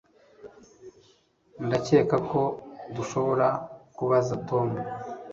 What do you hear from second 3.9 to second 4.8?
kubaza Tom